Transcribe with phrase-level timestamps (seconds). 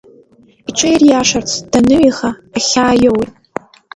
[0.69, 3.31] Иҽириашарц даныҩеиха, ахьаа иоуит.